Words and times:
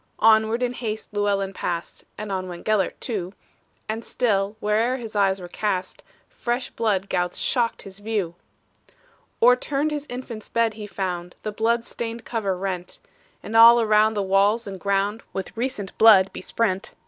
Onward 0.17 0.63
in 0.63 0.73
haste 0.73 1.09
Llewellyn 1.13 1.53
passed 1.53 2.05
(And 2.17 2.31
on 2.31 2.47
went 2.47 2.65
Gelert 2.65 2.99
too), 2.99 3.33
And 3.87 4.03
still, 4.03 4.55
where'er 4.59 4.97
his 4.97 5.15
eyes 5.15 5.39
were 5.39 5.47
cast, 5.47 6.01
Fresh 6.27 6.71
blood 6.71 7.07
gouts 7.07 7.37
shocked 7.37 7.83
his 7.83 7.99
view! 7.99 8.33
O'erturned 9.43 9.91
his 9.91 10.07
infant's 10.09 10.49
bed 10.49 10.73
he 10.73 10.87
found, 10.87 11.35
The 11.43 11.51
blood 11.51 11.85
stained 11.85 12.25
cover 12.25 12.57
rent; 12.57 12.99
And 13.43 13.55
all 13.55 13.79
around 13.79 14.15
the 14.15 14.23
walls 14.23 14.65
and 14.65 14.79
ground 14.79 15.21
With 15.33 15.55
recent 15.55 15.95
blood 15.99 16.33
besprent. 16.33 16.95